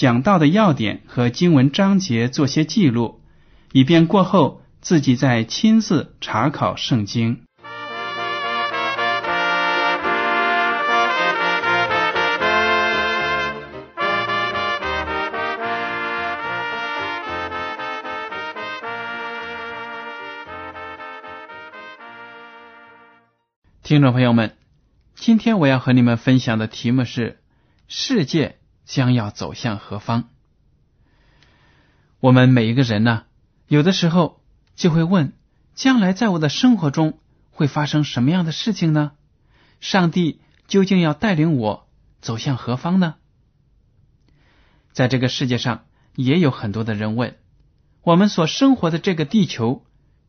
[0.00, 3.20] 讲到的要点和经文章节做些记录，
[3.70, 7.42] 以便过后自己再亲自查考圣经。
[23.82, 24.56] 听众朋友们，
[25.14, 27.38] 今天我要和你们分享的题目是：
[27.86, 28.59] 世界
[28.90, 30.24] 将要走向何方？
[32.18, 33.22] 我们每一个人呢，
[33.68, 34.42] 有的时候
[34.74, 35.32] 就会问：
[35.76, 37.20] 将来在我的生活中
[37.52, 39.12] 会发生什么样的事情呢？
[39.78, 41.88] 上帝究竟要带领我
[42.20, 43.14] 走向何方呢？
[44.92, 45.84] 在这个世界上，
[46.16, 47.36] 也有很多的人问：
[48.02, 49.86] 我们所生活的这个地球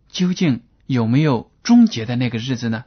[0.07, 2.85] 究竟有没有终结的那个日子呢？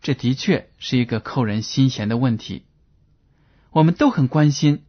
[0.00, 2.66] 这的确是一个扣人心弦的问题。
[3.70, 4.84] 我们都很关心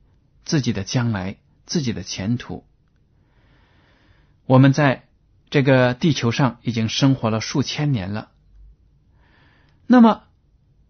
[0.46, 2.66] 自己的将来、自己的前途。
[4.46, 5.08] 我们在
[5.50, 8.32] 这个地球上已经生活了数千年了。
[9.86, 10.24] 那么，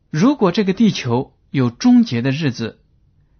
[0.09, 2.81] 如果这个地球有终结的日子，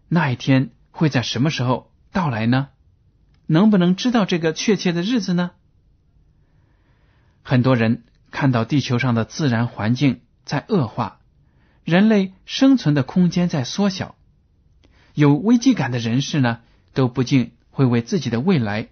[0.08, 2.70] 那一天会在什么时候到来呢？
[3.46, 5.52] 能不能知道这个确切的日子呢？
[7.44, 10.22] 很多人看到地球上的自然环境。
[10.48, 11.20] 在恶化，
[11.84, 14.16] 人类生存的空间在缩小。
[15.18, 16.60] 有危机感的人士呢，
[16.94, 18.90] 都不禁会为自己的未来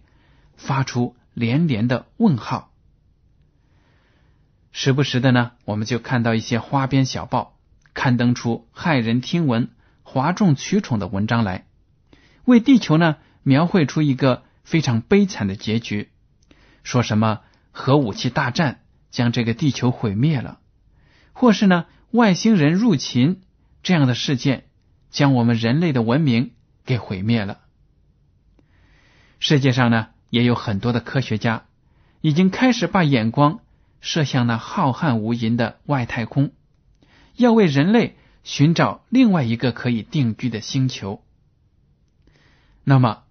[0.58, 2.72] 发出连连的问号。
[4.72, 7.56] 时不时的呢，我们就看到一些花边小报
[7.94, 9.70] 刊登出骇人听闻、
[10.02, 11.68] 哗众取宠的文章来，
[12.44, 16.10] 为地球呢描绘出一个非常悲惨的结局，
[16.82, 18.82] 说什么核武器大战
[19.12, 20.58] 将这个地球毁灭了。
[21.34, 23.44] 或是呢，外星人入侵
[23.84, 24.65] 这样的事件，
[25.16, 26.52] 将我们人类的文明
[26.86, 27.62] 给毁灭了。
[29.40, 31.68] 世界上呢，也有很多的科学家
[32.20, 33.62] 已经开始把眼光
[34.02, 36.52] 射向那浩瀚无垠的外太空，
[37.38, 41.24] 要为人类寻找另外一个可以定居的星球。
[42.84, 43.24] 那么，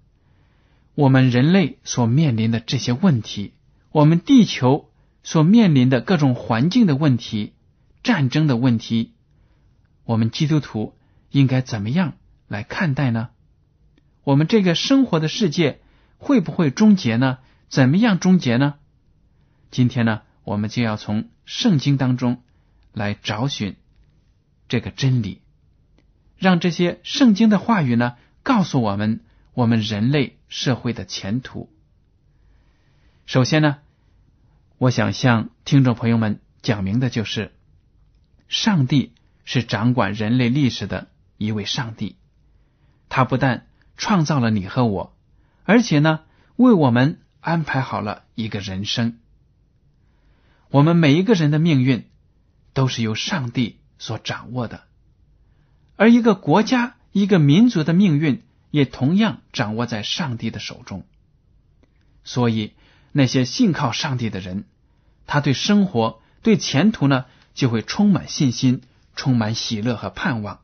[0.95, 3.53] 我们人类所面临的这些问题，
[3.93, 4.89] 我们地球
[5.23, 7.53] 所面临的各种环境的问题。
[8.03, 9.13] 战争的问题，
[10.05, 10.95] 我们基督徒
[11.35, 12.15] 应该怎么样
[12.47, 13.31] 来看待呢？
[14.23, 15.81] 我们这个生活的世界
[16.17, 17.39] 会不会终结呢？
[17.69, 18.75] 怎么样终结呢？
[19.73, 22.41] 今天呢，我们就要从圣经当中
[22.93, 23.75] 来找寻
[24.69, 25.43] 这个真理，
[26.39, 28.15] 让这些圣经的话语呢，
[28.45, 29.19] 告诉我们
[29.55, 31.69] 我们人类社会的前途。
[33.27, 33.79] 首先呢，
[34.79, 37.51] 我想向听众朋友们讲明的就是。
[38.47, 39.13] 上帝
[39.45, 41.09] 是掌管人类历史的
[41.39, 42.17] 一位上帝，
[43.09, 45.17] 他不但创造了你和我，
[45.65, 46.21] 而且呢，
[46.57, 49.19] 为我们安排好了一个人生。
[50.71, 52.09] 我们每一个人的命运
[52.73, 54.83] 都是由上帝所掌握的，
[55.97, 61.05] 而一个国家、一个民族的命运也同样掌握在上帝的手中。
[62.25, 62.73] 所以，
[63.13, 64.65] 那些信靠上帝的人，
[65.27, 67.27] 他对生活、对前途呢？
[67.55, 68.83] 就会充满信心，
[69.15, 70.59] 充满喜乐和盼望；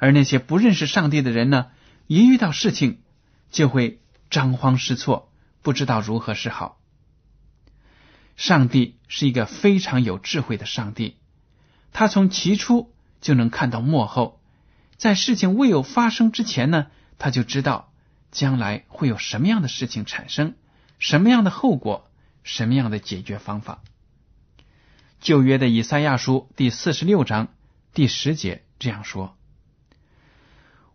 [0.00, 1.66] 而那些不认识上帝的人呢，
[2.06, 3.02] 一遇到事情
[3.50, 4.00] 就会
[4.30, 5.30] 张慌失措，
[5.60, 6.80] 不知道如何是好。
[8.34, 11.18] 上帝是一个非常有智慧的上帝，
[11.92, 14.40] 他从起初就能看到幕后，
[14.96, 16.86] 在事情未有发生之前呢，
[17.18, 17.92] 他就知道
[18.30, 20.54] 将来会有什么样的事情产生，
[20.98, 22.08] 什么样的后果，
[22.42, 23.82] 什么样的解决方法。
[25.20, 27.48] 旧约的以赛亚书第四十六章
[27.92, 29.36] 第十节这样说：“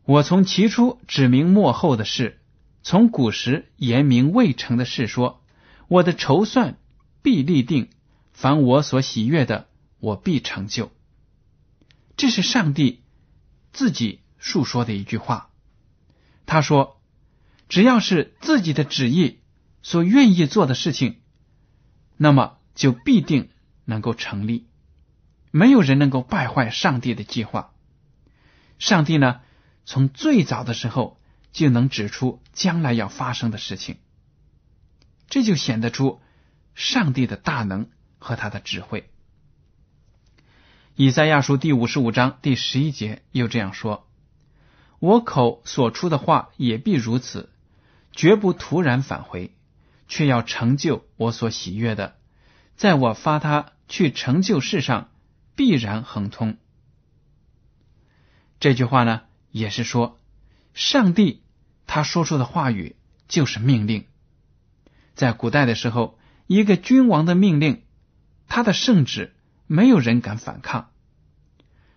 [0.05, 2.39] 我从起初指明幕后的事，
[2.83, 5.41] 从古时言明未成的事说，
[5.87, 6.77] 我的筹算
[7.23, 7.89] 必立定，
[8.31, 9.67] 凡我所喜悦的，
[9.99, 10.91] 我必成就。
[12.17, 13.01] 这是上帝
[13.73, 15.49] 自己述说的一句话。
[16.45, 17.01] 他说
[17.67, 19.39] ：“只要是自己的旨意
[19.81, 21.15] 所愿意做的事情，
[22.15, 23.49] 那么就必定
[23.85, 24.67] 能够成立。
[25.49, 27.73] 没有人能够败坏上帝的计划。
[28.77, 29.41] 上帝呢？”
[29.85, 31.19] 从最早的时候
[31.51, 33.97] 就能指出将来要发生的事情，
[35.29, 36.19] 这就显得出
[36.73, 39.09] 上帝的大能和他的智慧。
[40.95, 44.07] 以赛亚书第五十五章第十一节又这样说
[44.99, 47.49] ：“我口所出的话也必如此，
[48.11, 49.53] 绝不突然返回，
[50.07, 52.15] 却要成就我所喜悦的，
[52.75, 55.09] 在我发他去成就世上，
[55.55, 56.57] 必然亨通。”
[58.59, 59.21] 这句话呢？
[59.55, 60.19] 也是说，
[60.73, 61.41] 上帝
[61.87, 62.97] 他说出的话语
[63.29, 64.05] 就是命令。
[65.13, 67.83] 在古代的时候，一个君王的命令，
[68.49, 69.33] 他的圣旨
[69.65, 70.91] 没有人敢反抗。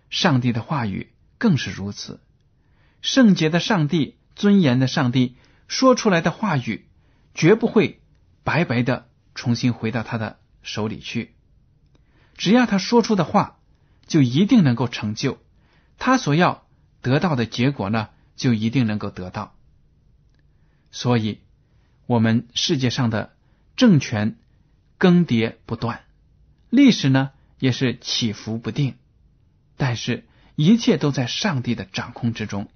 [0.09, 2.21] 上帝的话语更是如此。
[3.01, 5.35] 圣洁的上帝、尊严的上帝
[5.67, 6.87] 说出来的话语，
[7.33, 8.01] 绝不会
[8.45, 11.35] 白白的重新回到他的手里去。
[12.37, 13.59] 只要他说出的话，
[14.07, 15.39] 就一定能够成就
[15.97, 16.65] 他所要。
[17.01, 19.55] 得到的结果呢，就一定能够得到。
[20.91, 21.39] 所以，
[22.07, 23.33] 我们世界上的
[23.75, 24.37] 政权
[24.97, 26.01] 更迭不断，
[26.69, 28.95] 历史呢也是起伏不定。
[29.77, 30.25] 但是，
[30.55, 32.69] 一切都在上帝的掌控之中。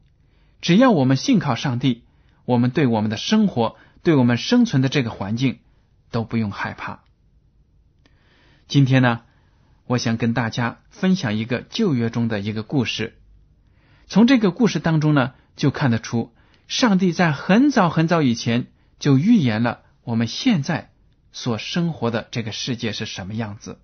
[0.61, 2.03] 只要我们信靠上帝，
[2.45, 5.59] 我们对我们的生活，对我们生存的这个环境
[6.11, 7.03] 都不用害怕。
[8.67, 9.23] 今天呢，
[9.85, 13.19] 我想跟大家分享一个旧约中的一个故事。
[14.13, 16.35] 从这个故事当中呢，就看得出，
[16.67, 18.67] 上帝在很早很早以前
[18.99, 20.91] 就预言了我们现在
[21.31, 23.81] 所生活的这个世界是什么样子。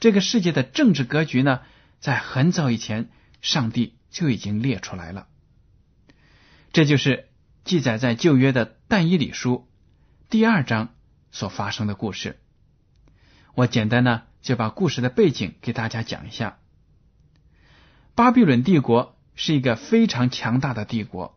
[0.00, 1.60] 这个世界的政治格局呢，
[2.00, 3.08] 在很早以前，
[3.42, 5.28] 上帝就已经列出来了。
[6.72, 7.28] 这就是
[7.62, 9.68] 记载在旧约的但以理书
[10.30, 10.96] 第二章
[11.30, 12.40] 所发生的故事。
[13.54, 16.58] 我简单呢就把故事的背景给大家讲一下：
[18.16, 19.13] 巴比伦帝国。
[19.36, 21.36] 是一个非常强大的帝国，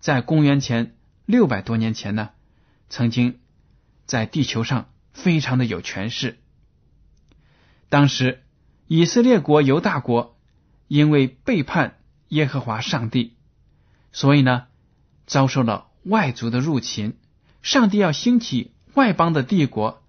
[0.00, 0.96] 在公元前
[1.26, 2.30] 六百多年前呢，
[2.88, 3.38] 曾经
[4.04, 6.38] 在地球上非常的有权势。
[7.88, 8.42] 当时
[8.88, 10.36] 以色列国犹大国
[10.88, 11.98] 因为背叛
[12.28, 13.36] 耶和华上帝，
[14.10, 14.66] 所以呢
[15.26, 17.16] 遭受了外族的入侵。
[17.62, 20.02] 上帝要兴起外邦的帝国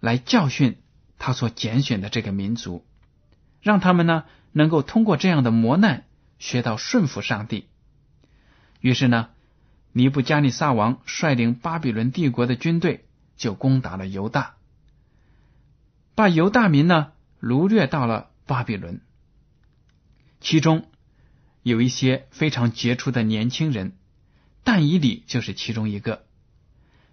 [0.00, 0.78] 来教训
[1.18, 2.84] 他所拣选的这个民族，
[3.62, 4.24] 让他们呢。
[4.52, 6.04] 能够通过这样的磨难
[6.38, 7.68] 学到顺服上帝。
[8.80, 9.30] 于是呢，
[9.92, 13.06] 尼布加尼撒王率领巴比伦帝国的军队
[13.36, 14.54] 就攻打了犹大，
[16.14, 19.00] 把犹大民呢掳掠到了巴比伦。
[20.40, 20.88] 其中
[21.62, 23.96] 有一些非常杰出的年轻人，
[24.62, 26.24] 但以理就是其中一个。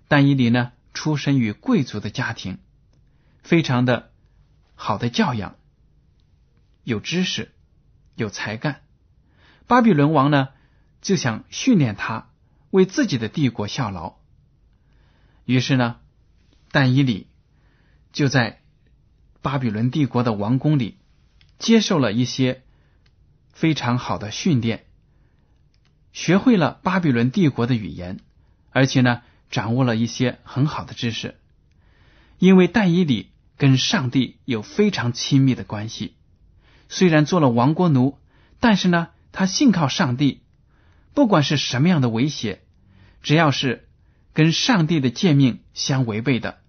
[0.08, 2.60] 但以理呢，出身于贵族的家庭，
[3.42, 4.12] 非常的
[4.76, 5.56] 好的教养。
[6.84, 7.52] 有知识，
[8.16, 8.82] 有才干，
[9.68, 10.50] 巴比伦王呢
[11.02, 12.30] 就想训练他
[12.72, 14.16] 为自己的帝国效劳。
[15.46, 15.98] 于是呢，
[16.72, 17.28] 但以理
[18.12, 18.62] 就在
[19.42, 20.98] 巴比伦帝国的王宫里
[21.60, 22.63] 接受了一些
[23.52, 24.86] 非常好的训练，
[26.12, 28.20] 学会了巴比伦帝国的语言，
[28.72, 31.40] 而且呢掌握了一些很好的知识。
[32.40, 36.16] 因为但以理跟上帝有非常亲密的关系。
[36.96, 38.20] 虽然做了亡国奴，
[38.60, 40.44] 但是呢，他信靠上帝，
[41.16, 42.62] 不管是什么样的威胁，
[43.24, 43.90] 只要是
[44.32, 46.60] 跟上帝的诫命相违背的，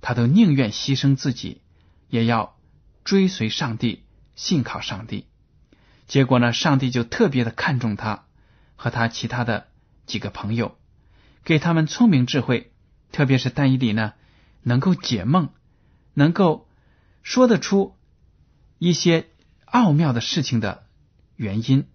[0.00, 1.60] 他都宁愿牺牲自己，
[2.08, 2.56] 也要
[3.04, 5.26] 追随上帝，信靠上帝。
[6.06, 8.24] 结果呢，上帝就特别的看重他
[8.76, 9.66] 和他其他的
[10.06, 10.78] 几个朋友，
[11.44, 12.72] 给他们聪明智慧，
[13.12, 14.14] 特别是但以理呢，
[14.62, 15.50] 能够解梦，
[16.14, 16.66] 能够
[17.22, 17.94] 说得出
[18.78, 19.26] 一些。
[19.74, 20.86] 奥妙的事情的
[21.34, 21.88] 原因，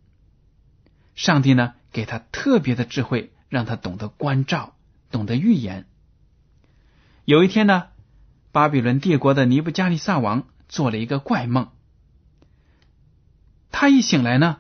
[1.15, 4.75] 上帝呢给他特别的智慧，让他懂得关照，
[5.11, 5.85] 懂得预言。
[7.23, 7.87] 有一天呢，
[8.51, 11.69] 巴比伦帝国的尼布加利萨王做了一个怪梦，
[13.71, 14.57] 他一醒来呢，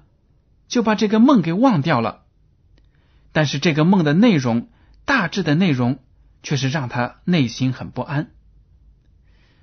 [0.69, 2.23] 就把这个梦给忘掉了。
[3.33, 4.69] 但是这个梦的内容，
[5.03, 5.99] 大致的内容
[6.41, 8.31] 却是让他内心很不安。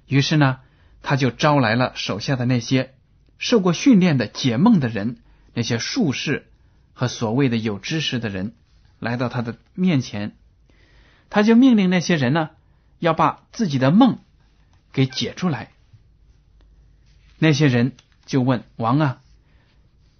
[0.07, 0.61] 于是呢，
[1.01, 2.93] 他就招来了手下的那些。
[3.38, 5.19] 受过训练的解梦的人，
[5.55, 6.50] 那些术士
[6.95, 8.55] 和所谓的有知识的人
[8.99, 10.37] 来到他的面前，
[11.28, 12.50] 他就命令那些人呢，
[12.99, 14.19] 要把自己的梦
[14.93, 15.73] 给解出来。
[17.38, 17.93] 那些人
[18.25, 19.21] 就问王啊，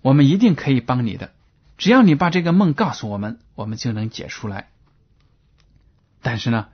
[0.03, 1.33] 我们一定可以帮你的，
[1.79, 4.69] 只要你把这个梦告诉我们，我们就能解出来。
[6.21, 6.69] 但是呢，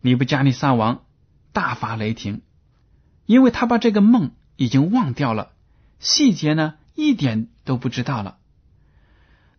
[0.00, 1.04] 尼布加尼撒王
[1.52, 2.42] 大发雷霆，
[3.26, 5.52] 因为他把这个梦已经忘掉了，
[5.98, 8.38] 细节呢一点都不知道了。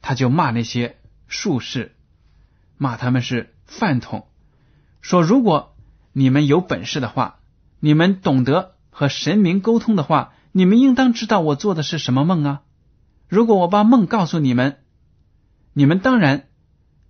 [0.02, 1.96] 他就骂那些术士，
[2.78, 4.28] 骂他们是饭桶，
[5.02, 5.76] 说如果
[6.14, 7.40] 你们有本事的话，
[7.80, 8.74] 你们懂得。
[8.90, 12.62] 和神明沟通的话，你们应当知道我做的是什么梦啊！
[13.28, 14.80] 如果我把梦告诉你们，
[15.74, 16.48] 你们当然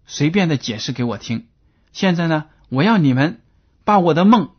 [0.05, 1.47] 随便的解释给我听。
[1.93, 3.39] 现在呢，我要你们
[3.85, 4.49] 把我的梦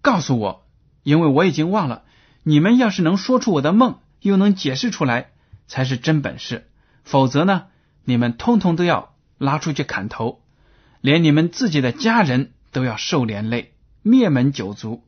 [0.00, 0.66] 告诉我，
[1.02, 2.04] 因为我已经忘了。
[2.42, 5.30] 你们要是能说出我的梦，又能解释出来，
[5.66, 6.68] 才是真本事。
[7.04, 7.66] 否则呢，
[8.04, 10.42] 你们通通都要拉出去砍头，
[11.00, 13.72] 连你们自己的家人都要受连累，
[14.02, 15.04] 灭门九族。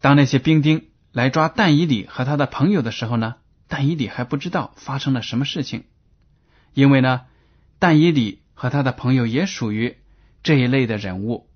[0.00, 3.36] 当那些兵丁来抓但以里和他的朋友的时候呢，
[3.68, 5.84] 但以里还不知道发生了什么事情，
[6.72, 7.22] 因为呢，
[7.78, 9.98] 但以里和他的朋友也属于
[10.42, 11.48] 这一类的人物，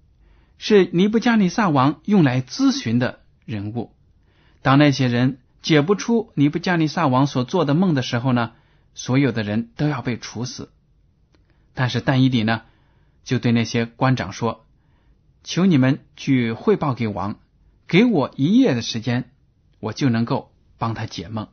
[0.58, 3.92] 是尼布加尼撒王用来咨询的人物。
[4.62, 8.52] 当那些人解不出尼布加尼撒王所做的梦的时候呢，
[8.94, 10.70] 所有的人都要被处死。
[11.72, 12.62] 但是但以里呢，
[13.24, 14.66] 就对那些官长说
[15.42, 17.36] ：“求你们去汇报给王。”
[17.88, 19.30] 给我一夜的时间，
[19.80, 21.48] 我就能够帮他解梦。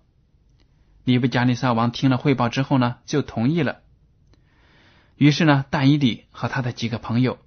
[1.06, 3.80] 尼布加尼撒王听了汇报之后呢，就同意了。
[5.16, 7.38] 于是呢，但伊里和他的几个朋友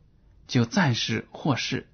[0.46, 1.88] 就暂时获释。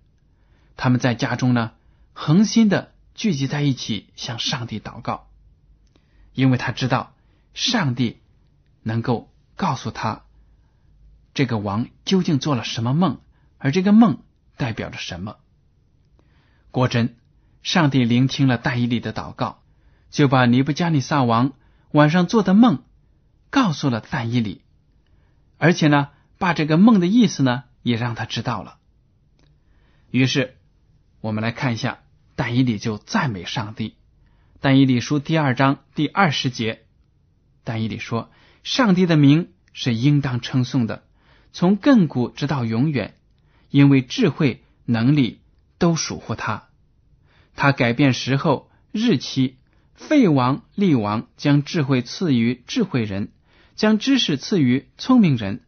[0.76, 1.72] 他们在家中呢，
[2.12, 5.28] 恒心的聚集在一起，向上帝祷告，
[6.32, 7.14] 因为他知道
[7.52, 8.20] 上帝
[8.82, 10.24] 能够告诉他
[11.34, 13.20] 这个王究竟做了什么梦，
[13.58, 14.22] 而这个梦
[14.56, 15.36] 代表着什么。
[16.70, 17.16] 果真，
[17.62, 19.62] 上帝聆听了但以理的祷告，
[20.10, 21.52] 就把尼布加尼撒王
[21.90, 22.84] 晚上做的梦
[23.50, 24.62] 告诉了但以理，
[25.58, 28.78] 而且呢，把这个梦的意思呢也让他知道了。
[30.10, 30.56] 于是，
[31.20, 32.00] 我们来看一下，
[32.40, 33.96] 但以理就赞美上帝。
[34.60, 36.80] 但以理书第二章第二十节，
[37.64, 38.30] 但以理说
[38.64, 41.04] ：“上帝的名是应当称颂的，
[41.52, 43.14] 从亘古直到永远，
[43.68, 45.40] 因为智慧能力。”
[45.76, 46.68] 都属乎他，
[47.56, 49.56] 他改变时候日期，
[49.94, 53.32] 废王立王，将智慧赐予智慧人，
[53.76, 55.62] 将知识赐予聪明人。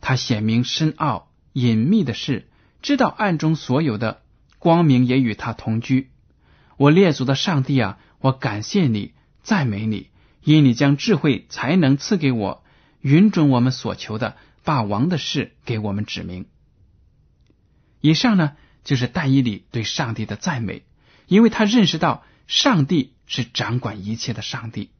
[0.00, 2.48] 他显明深奥隐秘的事，
[2.82, 4.22] 知道暗中所有的
[4.64, 6.10] 光明，也与他同居。
[6.78, 10.08] 我列祖的上帝啊，我感谢你，赞美你，
[10.42, 12.64] 因你将智慧才能赐给我，
[13.02, 16.46] 允准我们所求的，把王的事给我们指明。
[18.00, 18.56] 以上呢。
[18.84, 20.82] 就是但以理对上帝的赞美，
[21.26, 24.90] 因为他认识到上帝是掌管一切的上帝。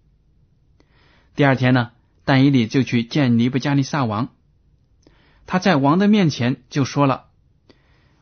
[1.37, 1.91] 第二天呢，
[2.25, 4.31] 但以理就去见尼布加尼撒王，
[5.45, 7.27] 他在王的面前就说了：“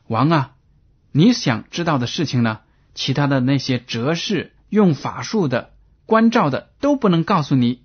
[0.07, 0.55] 王啊，
[1.13, 2.59] 你想知道的事情呢，
[2.93, 5.71] 其他的那些哲士、用法术的、
[6.05, 7.83] 关照的都不能告诉你，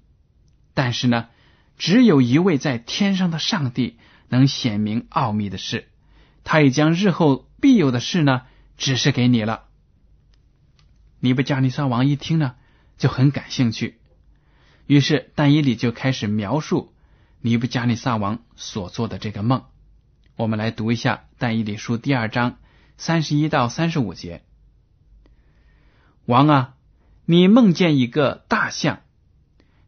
[0.75, 1.29] 但是呢，
[1.79, 5.89] 只有一位在天上的上帝能显明奥秘的事，
[6.43, 8.43] 他已将日后。”必有的事呢，
[8.77, 9.65] 指示给你了。
[11.19, 12.55] 尼布加尼撒王一听呢，
[12.99, 13.99] 就很感兴趣。
[14.87, 16.95] 于是但以里就开始描述
[17.41, 19.65] 尼布加尼撒王所做的这个梦。
[20.37, 22.59] 我们来读一下但以理书第二章
[22.99, 24.43] 三十一到三十五节。
[26.27, 26.75] 王啊，
[27.25, 29.01] 你梦见一个大象，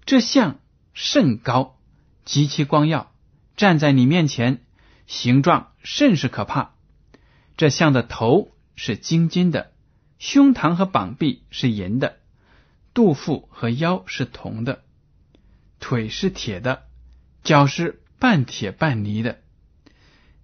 [0.06, 0.58] 这象
[0.94, 1.78] 甚高，
[2.24, 3.12] 极其光耀，
[3.56, 4.62] 站在你面前，
[5.06, 6.74] 形状甚是可怕。
[7.56, 9.72] 这象的头是金金的，
[10.18, 12.20] 胸膛和膀臂是银的，
[12.94, 14.82] 肚腹和腰是铜的，
[15.78, 16.84] 腿是铁的，
[17.42, 19.40] 脚是半铁半泥的。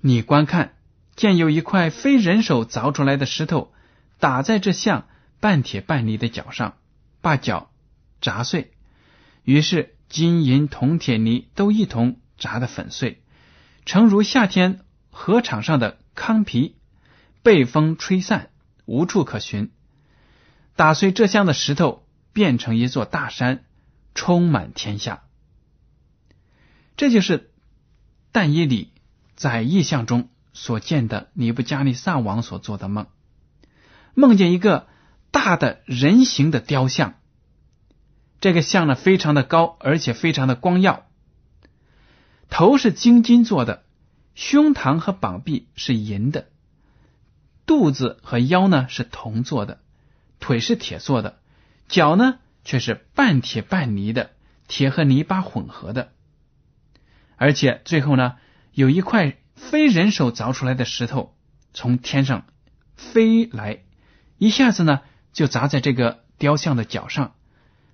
[0.00, 0.75] 你观看，
[1.16, 3.72] 见有一块非人手凿出来的石头
[4.20, 5.08] 打在这象
[5.40, 6.76] 半铁半泥的脚上，
[7.20, 7.70] 把脚
[8.20, 8.72] 砸碎。
[9.42, 13.22] 于是金银铜铁泥都一同砸得粉碎，
[13.84, 14.80] 诚如夏天
[15.10, 16.76] 河场上的糠皮。
[17.42, 18.50] 被风吹散，
[18.86, 19.70] 无处可寻。
[20.74, 23.64] 打碎这箱的石头，变成一座大山，
[24.16, 25.22] 充满天下。
[26.96, 27.52] 这就是
[28.32, 28.90] 但以里
[29.36, 33.08] 在意象中所见的尼布加尼撒王所做的梦，
[34.14, 34.88] 梦见一个
[35.30, 37.16] 大的人形的雕像，
[38.40, 41.06] 这个像呢非常的高，而且非常的光耀。
[42.48, 43.84] 头是金金做的，
[44.34, 46.48] 胸膛和膀臂是银的，
[47.66, 49.80] 肚子和腰呢是铜做的，
[50.40, 51.38] 腿是铁做的，
[51.86, 54.30] 脚呢却是半铁半泥的，
[54.68, 56.12] 铁和泥巴混合的。
[57.36, 58.36] 而且最后呢，
[58.72, 61.34] 有一块非人手凿出来的石头
[61.74, 62.46] 从天上
[62.94, 63.80] 飞来，
[64.38, 65.00] 一下子呢
[65.32, 67.34] 就砸在这个雕像的脚上。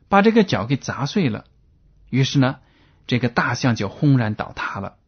[0.09, 1.47] 把这个脚给砸碎了，
[2.11, 2.59] 于是呢，
[3.07, 4.99] 这个大象就轰然倒塌了。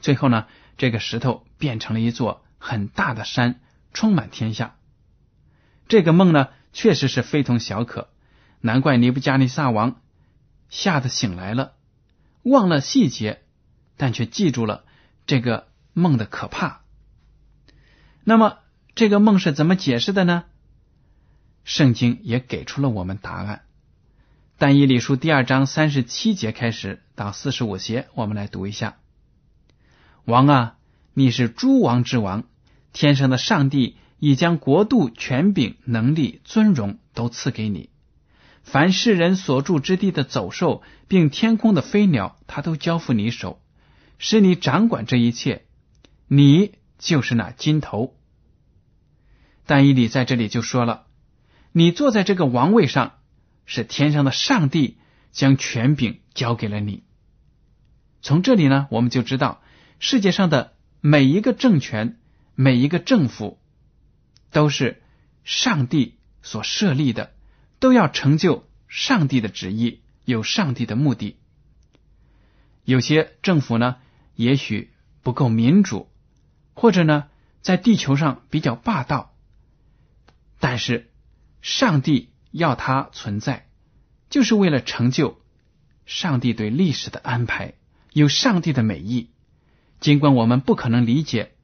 [0.00, 3.60] 最后呢，这个石头变成了一座很大的山，
[3.94, 4.76] 充满天下。
[5.88, 8.10] 这个梦呢，确实是非同小可，
[8.60, 10.02] 难怪尼布加尼撒王
[10.68, 11.72] 吓得醒来了，
[12.42, 13.40] 忘了细节，
[13.96, 14.84] 但却记住了
[15.26, 16.82] 这个梦的可怕。
[18.24, 18.58] 那么，
[18.94, 20.44] 这个梦是怎么解释的呢？
[21.64, 23.62] 圣经也给出了我们答案。
[24.58, 28.98] 但以理书第二章三十七节开始到四十五节，我们来读一下：
[30.24, 30.76] 王啊，
[31.14, 32.44] 你是诸王之王，
[32.92, 37.90] 天上的上帝已将国度、权柄、能力、尊荣都赐给你。
[38.62, 43.60] 凡世人所住之地的走兽，并天空的飞鸟，他都交付你手，
[44.22, 45.66] 使你掌管这一切。
[46.28, 48.16] 你就是那金头。
[49.66, 51.06] 但以理在这里就说了：
[51.72, 53.18] 你坐在这个王位上。
[53.64, 54.98] 是天上的上帝
[55.30, 57.04] 将权柄交给了你。
[58.20, 59.62] 从这里呢，我们就知道
[60.00, 62.18] 世界上的每一个政权、
[62.56, 63.60] 每一个政府
[64.50, 65.00] 都是
[65.44, 67.32] 上帝所设立的，
[67.78, 71.36] 都要成就上帝的旨意，有上帝的目的。
[72.84, 73.98] 有些政府呢，
[74.34, 76.08] 也许不够民主，
[76.74, 77.28] 或者呢，
[77.60, 79.34] 在地球上比较霸道，
[80.58, 81.10] 但是
[81.60, 82.30] 上帝。
[82.54, 83.66] 要它存在，
[84.28, 85.40] 就是为了成就
[86.04, 87.72] 上帝对历史的安排，
[88.12, 89.30] 有上帝的美意。
[90.00, 91.54] 尽管我们不可能理解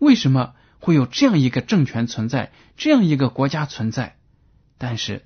[0.00, 4.16] 为什么会有这样一个政权存在，这样一个国家存在，
[4.76, 5.24] 但是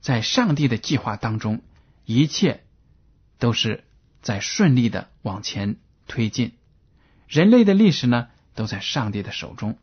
[0.00, 1.60] 在上帝的计划当中，
[2.04, 2.62] 一切
[3.40, 3.82] 都是
[4.22, 6.52] 在顺利的往前推进。
[7.28, 9.78] 人类的历史呢，都在上帝的手中。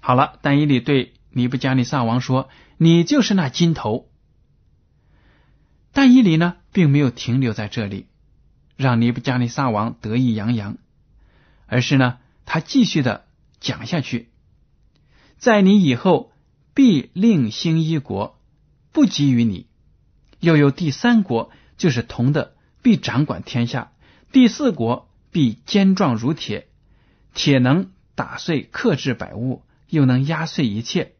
[0.00, 1.12] 好了，但以理对。
[1.30, 4.08] 尼布加尼撒王说：“你就是那金头。”
[5.92, 8.06] 但伊里呢，并没有停留在这里，
[8.74, 10.78] 让尼布加尼撒王得意洋洋，
[11.66, 13.26] 而是呢，他继续的
[13.60, 14.30] 讲下去
[15.36, 16.32] ：“在你以后，
[16.72, 18.40] 必另兴一国，
[18.92, 19.66] 不及于你；
[20.40, 23.92] 又有第三国，就是铜的，必掌管天下；
[24.32, 26.68] 第四国，必坚壮如铁，
[27.34, 31.12] 铁能打碎克制百物，又能压碎一切。”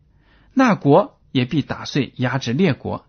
[0.53, 3.07] 那国也必打碎压制列国。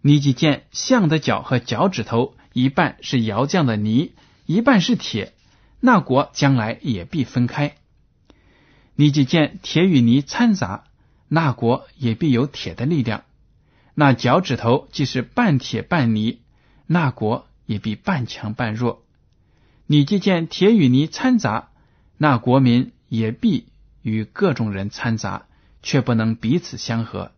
[0.00, 4.12] 你即见象的脚和脚趾头，一半是窑匠的泥，
[4.46, 5.32] 一半是铁。
[5.80, 7.76] 那国将来也必分开。
[8.94, 10.84] 你即见铁与泥掺杂，
[11.28, 13.24] 那国也必有铁的力量。
[13.94, 16.40] 那脚趾头既是半铁半泥，
[16.86, 19.05] 那国也必半强半弱。
[19.86, 21.70] 你既见铁与泥掺杂，
[22.18, 23.66] 那国民也必
[24.02, 25.46] 与各种人掺杂。
[25.82, 27.30] 却不能彼此相合，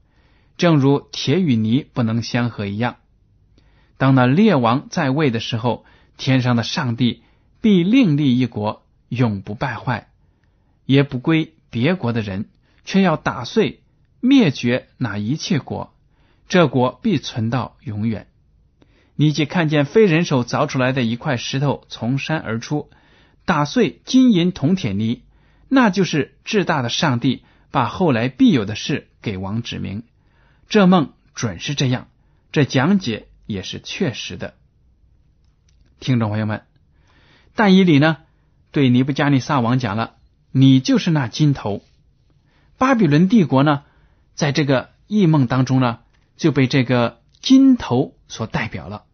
[0.57, 2.97] 正如铁与泥不能相合一样。
[3.99, 5.85] 当那列王在位的时候，
[6.17, 7.23] 天上的上帝
[7.61, 10.09] 必另立一国，永不败坏，
[10.87, 12.49] 也不归别国的人，
[12.87, 13.83] 却要打碎
[14.21, 15.93] 灭绝那一切国，
[16.49, 18.29] 这国必存到永远。
[19.21, 22.89] 你既看见非人手凿出来的一块石头从山而出，
[23.45, 25.25] 打碎金银铜铁泥，
[25.69, 27.43] 那就是至大的上帝。
[27.71, 30.05] 把后来必有的事给王指明，
[30.71, 32.09] 这梦准是这样，
[32.51, 34.55] 这讲解也是确实的。
[36.01, 36.63] 听众朋友们，
[37.55, 38.19] 但以理呢
[38.73, 40.15] 对尼布加尼撒王讲了
[40.51, 41.83] ：“你就是那金头。”
[42.79, 43.83] 巴比伦帝国呢，
[44.35, 45.99] 在这个异梦当中呢，
[46.39, 49.05] 就被这个金头所代表了。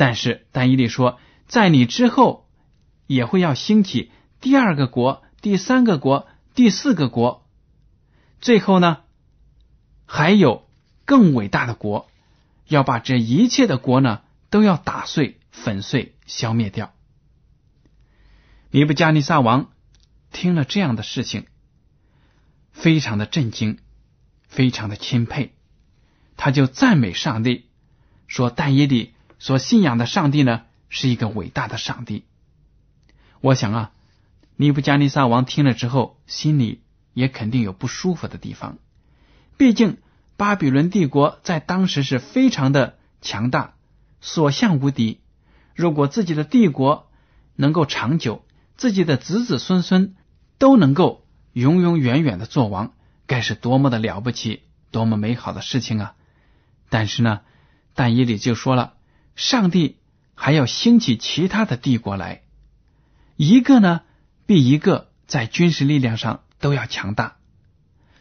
[0.00, 2.48] 但是但以理说，在你之后
[3.06, 4.10] 也会要兴起
[4.40, 6.26] 第二个国、第三个国。
[6.54, 7.46] 第四个国，
[8.40, 9.02] 最后呢，
[10.06, 10.66] 还有
[11.04, 12.08] 更伟大的国，
[12.66, 16.94] 要把这一切的国呢，都要打碎、粉碎、消灭掉。
[18.70, 19.70] 尼布加尼撒王
[20.32, 21.46] 听了这样的事情，
[22.72, 23.78] 非常的震惊，
[24.48, 25.52] 非常的钦佩，
[26.38, 27.66] 他就赞美上帝，
[28.28, 32.24] 说：“但以理所信仰的上帝呢，是一个伟大的上帝。”
[33.42, 33.90] 我想啊。
[34.56, 36.82] 尼布加尼撒王听了之后，心里
[37.14, 38.76] 也肯定有不舒服的地方。
[39.56, 39.96] 毕竟
[40.36, 43.72] 巴比伦帝国在当时是非常的强大，
[44.20, 45.22] 所向无敌。
[45.74, 47.10] 如果自己的帝国
[47.56, 48.44] 能够长久，
[48.76, 50.14] 自己的子子孙孙
[50.58, 52.92] 都能够永永远远的做王，
[53.26, 56.14] 该是多么的了不起，多么美好的事情啊！
[56.90, 57.40] 但是呢，
[57.94, 58.92] 但以理就说了，
[59.40, 59.96] 上帝
[60.34, 62.42] 还要兴起其他的帝国来，
[63.36, 64.02] 一个呢
[64.44, 67.38] 比一个在军事力量上都要强大，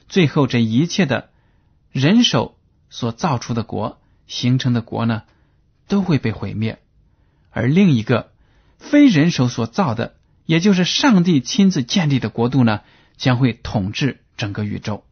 [0.07, 1.29] 最后这一切的
[1.91, 2.57] 人手
[2.89, 5.23] 所造出的国形成的国呢，
[5.89, 6.79] 都会被毁灭，
[7.51, 8.31] 而另一个
[8.77, 10.15] 非人手所造的。
[10.45, 12.79] 也就是上帝亲自建立的国度呢，
[13.17, 15.05] 将会统治整个宇宙。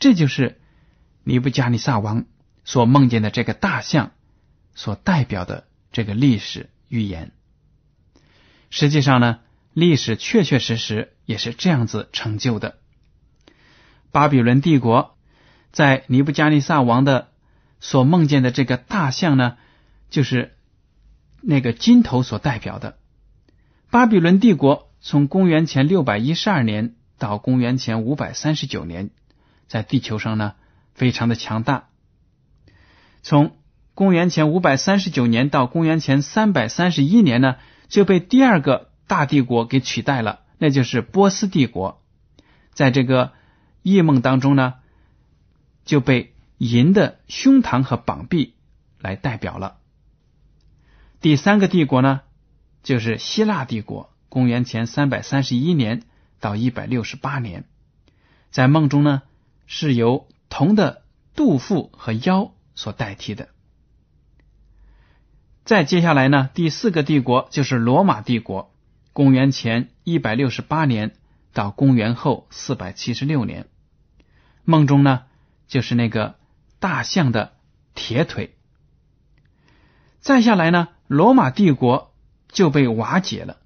[0.00, 0.60] 这就是
[1.22, 2.24] 尼布加尼撒王
[2.64, 4.10] 所梦见的这个大象
[4.74, 7.32] 所代表的这个历史预言。
[8.70, 9.40] 实际上呢，
[9.72, 12.78] 历史确确实实也是这样子成就的。
[14.10, 15.16] 巴比伦帝国
[15.72, 17.32] 在尼布加尼撒王的
[17.80, 19.56] 所梦见的这个大象呢，
[20.10, 20.56] 就是
[21.40, 22.98] 那个金头所代表的。
[23.90, 29.10] 巴比伦帝国从公元前六百一十二年到公元前五百三十九年，
[29.68, 30.54] 在地球上呢
[30.94, 31.88] 非常的强大。
[33.22, 33.56] 从
[33.94, 37.56] 公元前五百三十九年到公元前三百三十一年呢，
[37.88, 42.02] 就被第二个大帝国给取代了，那就是波斯帝国。
[42.72, 43.32] 在这个
[43.82, 44.74] 异梦当中呢，
[45.84, 48.54] 就被银的胸膛和膀臂
[48.98, 49.76] 来代表了。
[51.20, 52.22] 第三个帝国呢？
[52.82, 56.02] 就是希腊帝国，公元前三百三十一年
[56.38, 57.64] 到一百六十八年，
[58.50, 59.22] 在梦中呢
[59.66, 61.02] 是由铜的
[61.34, 63.53] 肚腹和腰所代替的。
[65.64, 68.72] 再接下来呢，第四个帝国就是罗马帝国，
[69.12, 71.16] 公元前一百六十八年
[71.52, 73.66] 到公元后四百七十六年，
[74.64, 75.24] 梦中呢
[75.66, 76.36] 就是那个
[76.78, 77.54] 大象的
[77.94, 78.54] 铁腿。
[80.20, 82.12] 再下来呢，罗马帝国。
[82.54, 83.56] 就被瓦解了，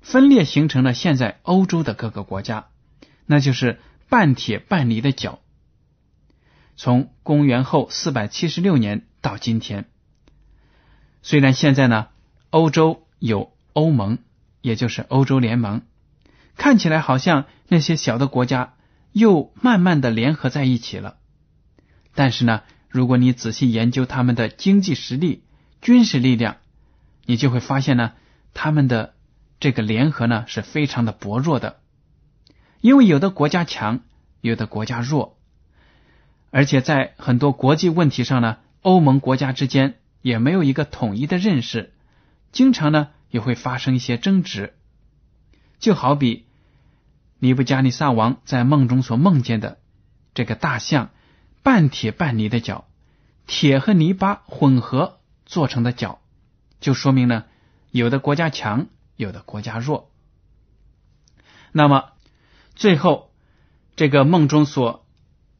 [0.00, 2.66] 分裂形成了现在欧洲的各个国家，
[3.24, 5.38] 那就是半铁半泥的脚。
[6.74, 9.88] 从公元后四百七十六年到今天，
[11.26, 12.06] 虽然现在呢，
[12.50, 14.18] 欧洲有欧盟，
[14.60, 15.82] 也就是欧洲联盟，
[16.54, 18.74] 看起来好像那些小的国家
[19.10, 21.16] 又慢慢的联合在一起了，
[22.14, 25.42] 但是呢，如果你仔细研究他们的经济实力、
[25.82, 26.58] 军事力量，
[27.24, 28.12] 你就会发现呢，
[28.54, 29.14] 他们的
[29.58, 31.80] 这个联合呢是非常的薄弱的，
[32.80, 33.98] 因为有的国家强，
[34.40, 35.36] 有的国家弱，
[36.52, 41.94] 而且在很多国际问题上呢，欧盟国家之间也没有一个统一的认识，
[42.50, 44.74] 经常呢也会发生一些争执。
[45.78, 46.46] 就好比
[47.38, 49.78] 尼布加尼撒王在梦中所梦见的
[50.34, 51.10] 这个大象，
[51.62, 52.88] 半铁半泥的脚，
[53.46, 56.20] 铁和泥巴混合做成的脚。
[56.80, 57.44] 就说明呢，
[57.92, 60.10] 有的国家强，有的国家弱。
[61.70, 62.14] 那么
[62.74, 63.30] 最后，
[63.94, 65.06] 这个梦中所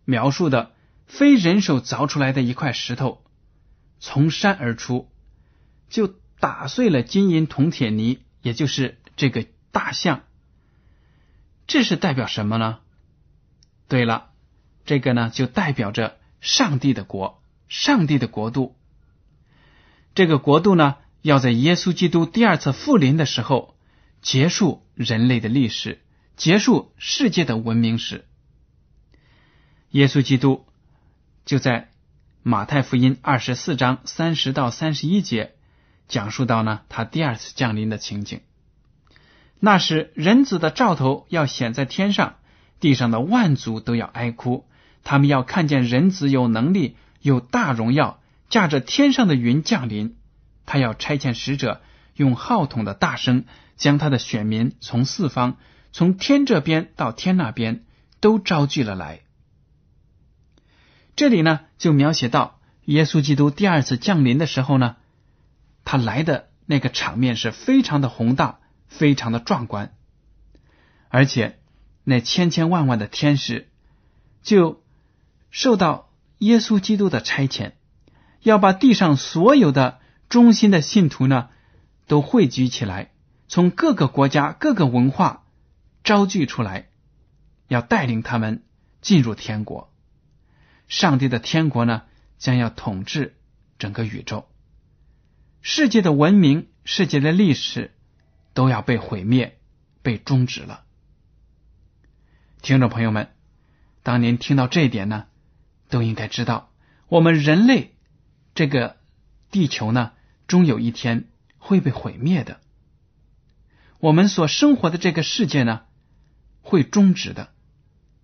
[0.05, 0.73] 描述的
[1.07, 3.23] 非人手凿出来的一块石头，
[3.99, 5.11] 从山而出，
[5.89, 6.07] 就
[6.39, 10.23] 打碎了金银铜铁泥，也就是这个大象。
[11.67, 12.79] 这是代表什么呢？
[13.89, 14.31] 对了，
[14.85, 18.77] 这个呢就代表着上帝的国，上帝的国度。
[20.15, 20.97] 这个国度呢？
[21.23, 23.77] 要在耶稣基督第二次复临的时候
[24.23, 26.01] 结束人类的历史，
[26.37, 28.29] 结束世界的文明史。
[29.91, 30.65] 耶稣基督
[31.45, 31.91] 就在
[32.49, 35.55] 马太福音二十四章三十到三十一节
[36.07, 38.41] 讲述到呢，他第二次降临的情景。
[39.59, 42.37] 那时，人子的兆头要显在天上，
[42.79, 44.65] 地上的万族都要哀哭，
[45.03, 50.15] 他们要看见人子有能力、有大荣耀，驾着天上的云降临。
[50.67, 51.81] 他要差遣使者，
[52.15, 53.45] 用号筒的大声，
[53.77, 55.57] 将他的选民从四方，
[55.91, 57.83] 从天这边到天那边，
[58.21, 59.23] 都招聚了来。
[61.17, 64.97] 这里呢，就描写到耶稣基督第二次降临的时候呢，
[65.85, 69.95] 他来的那个场面是非常的宏大，非常的壮观，
[71.09, 71.59] 而且
[72.05, 73.69] 那千千万万的天使
[74.43, 74.83] 就
[75.51, 77.73] 受到耶稣基督的差遣，
[78.43, 79.99] 要把地上所有的。
[80.29, 81.51] 忠心的信徒呢，
[82.09, 83.13] 都汇聚起来，
[83.47, 85.45] 从各个国家、各个文化
[86.03, 86.89] 招聚出来，
[87.69, 88.65] 要带领他们
[89.01, 89.89] 进入天国。
[90.89, 92.03] 上帝的天国呢，
[92.39, 93.37] 将要统治
[93.79, 94.47] 整个宇宙，
[95.61, 97.93] 世界的文明、世界的历史
[98.55, 99.59] 都要被毁灭、
[100.03, 100.85] 被终止了。
[102.63, 103.31] 听众朋友们，
[104.03, 105.27] 当您听到这一点呢，
[105.89, 106.71] 都应该知道，
[107.09, 107.95] 我们人类
[108.55, 108.97] 这个
[109.51, 110.13] 地球呢，
[110.47, 112.61] 终有一天会被毁灭的。
[113.99, 115.83] 我们所生活的这个世界呢，
[116.61, 117.51] 会终止的。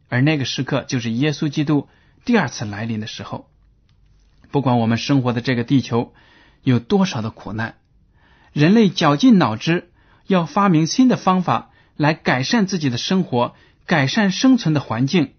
[0.09, 1.89] 而那个时刻，就是耶稣基督
[2.25, 3.49] 第二次来临的时候。
[4.51, 6.13] 不管我们生活的这个地球
[6.63, 7.79] 有多少的苦难，
[8.53, 9.91] 人类绞尽脑汁
[10.27, 13.55] 要发明新的方法来改善自己的生活，
[13.87, 15.33] 改善生存的环境，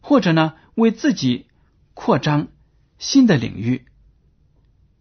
[0.00, 1.46] 或者呢，为自己
[1.92, 2.48] 扩张
[2.98, 3.84] 新的领域。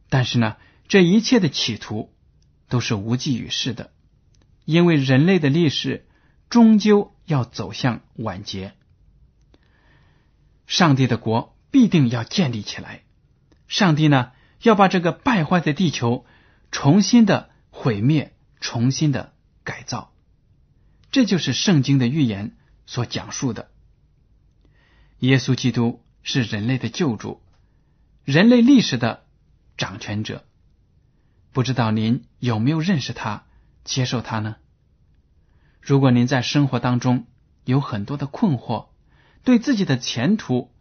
[0.09, 0.57] 但是呢，
[0.89, 2.13] 这一切的企图
[2.67, 3.91] 都是无济于事的，
[4.65, 6.05] 因为人类的历史
[6.49, 8.73] 终究要走向晚节。
[10.67, 13.03] 上帝的国必定要建立起来。
[13.67, 16.25] 上帝呢，要把这个败坏的地球
[16.71, 20.13] 重新的毁灭，重新的改造。
[21.11, 23.69] 这就是圣经的预言所讲述的。
[25.19, 27.41] 耶稣基督是人类的救主，
[28.25, 29.25] 人类历史的
[29.77, 30.45] 掌权者。
[31.51, 33.45] 不知道您有没有认识他，
[33.83, 34.55] 接受他呢？
[35.81, 37.27] 如果您在生活当中
[37.63, 38.87] 有很多的困惑，
[39.43, 40.71] 对自己的前途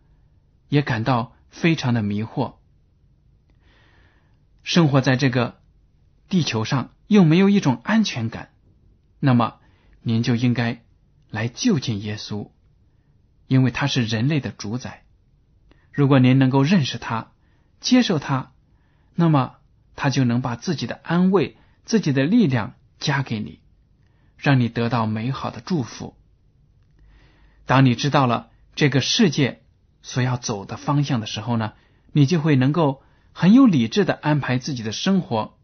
[0.69, 2.55] 也感到非常的迷惑。
[4.63, 5.61] 生活在这个
[6.29, 8.51] 地球上，又没有一种安全感，
[9.19, 9.59] 那么
[10.01, 10.83] 您就应该
[11.29, 12.51] 来就近耶稣，
[13.49, 15.05] 因为他是人类的主宰。
[15.93, 17.33] 如果您能够认识他、
[17.81, 18.53] 接受他，
[19.15, 19.57] 那么
[19.97, 23.61] 他就能把自己的安慰、自己的力量加给你，
[24.39, 26.17] 让你得到美好的祝福。
[27.67, 29.63] 当你知道了这个世界
[30.03, 31.73] 所要走的方向的时候呢，
[32.13, 33.03] 你就会能够。
[33.35, 35.57] 很有理智的安排自己的生活，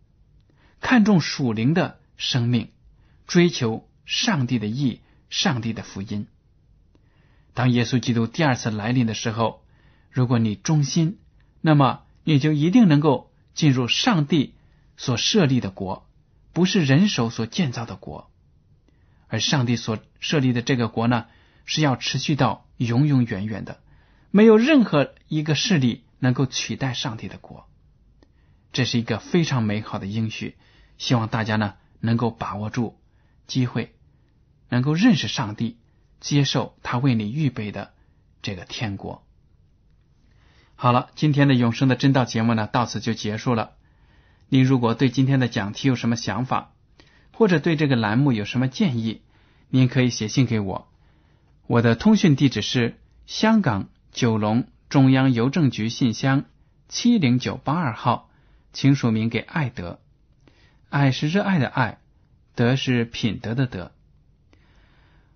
[0.80, 2.70] 看重属灵的生命，
[3.26, 6.28] 追求上帝的意、上帝的福音。
[7.52, 9.62] 当耶稣基督第二次来临的时候，
[10.10, 11.18] 如果你忠心，
[11.60, 14.54] 那么你就一定能够进入上帝
[14.96, 16.08] 所设立的国，
[16.54, 18.30] 不是人手所建造的国。
[19.26, 21.26] 而上帝所设立的这个国呢，
[21.68, 23.78] 是要持续到永永远远的，
[24.32, 26.02] 没有任何一个势力。
[26.20, 27.68] 能够取代上帝的国，
[28.72, 30.56] 这是一个非常美好的应许。
[30.96, 32.98] 希望大家呢能够把握住
[33.46, 33.94] 机会，
[34.68, 35.76] 能够认识上帝，
[36.18, 37.92] 接受他为你预备的
[38.42, 39.24] 这个天国。
[40.74, 43.74] 好了，今天的永生的真道节目呢到此就结束了。
[44.48, 46.72] 您如果对今天的讲题有什么想法，
[47.32, 49.22] 或者对这个栏目有什么建议，
[49.68, 50.88] 您可以写信给我。
[51.68, 54.66] 我的通讯地址是香港九龙。
[54.88, 56.46] 中央邮政局信箱
[56.88, 58.30] 七零九八二号，
[58.72, 60.00] 请署名给爱德。
[60.88, 61.98] 爱是热爱的爱，
[62.54, 63.92] 德是品德的德。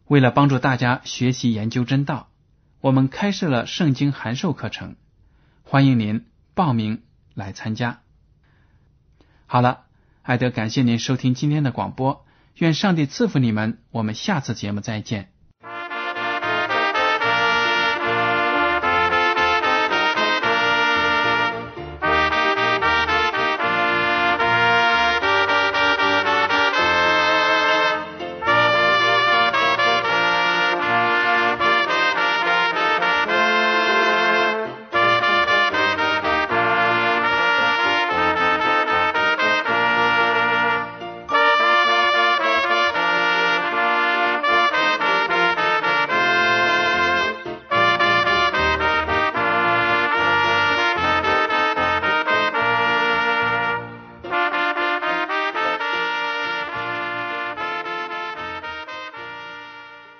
[0.06, 2.30] 为了帮助大家学习研究真道，
[2.80, 4.96] 我们开设了圣经函授课程，
[5.64, 7.02] 欢迎您报名
[7.34, 8.00] 来参加。
[9.44, 9.84] 好了，
[10.22, 13.82] 爱德感谢您收听今天的广播，愿上帝赐福你们。
[13.90, 15.31] 我们下次节目再见。